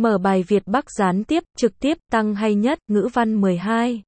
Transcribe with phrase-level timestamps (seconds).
[0.00, 4.02] Mở bài Việt Bắc gián tiếp, trực tiếp, tăng hay nhất, ngữ văn 12.